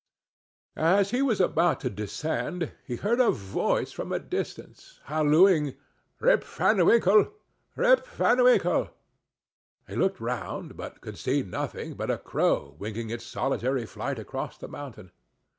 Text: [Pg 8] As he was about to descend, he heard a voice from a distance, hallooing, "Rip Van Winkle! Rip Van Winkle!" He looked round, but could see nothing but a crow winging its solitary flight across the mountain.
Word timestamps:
[Pg 0.73 0.81
8] 0.83 0.87
As 0.99 1.11
he 1.11 1.21
was 1.21 1.39
about 1.39 1.79
to 1.81 1.87
descend, 1.91 2.71
he 2.87 2.95
heard 2.95 3.19
a 3.19 3.29
voice 3.29 3.91
from 3.91 4.11
a 4.11 4.17
distance, 4.17 4.99
hallooing, 5.03 5.75
"Rip 6.19 6.43
Van 6.43 6.83
Winkle! 6.83 7.31
Rip 7.75 8.07
Van 8.07 8.43
Winkle!" 8.43 8.89
He 9.87 9.93
looked 9.95 10.19
round, 10.19 10.75
but 10.75 11.01
could 11.01 11.19
see 11.19 11.43
nothing 11.43 11.93
but 11.93 12.09
a 12.09 12.17
crow 12.17 12.75
winging 12.79 13.11
its 13.11 13.27
solitary 13.27 13.85
flight 13.85 14.17
across 14.17 14.57
the 14.57 14.67
mountain. 14.67 15.11